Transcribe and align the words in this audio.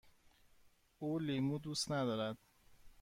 او 0.99 1.19
لیمو 1.19 1.57
دوست 1.59 1.91
ندارد. 1.91 2.37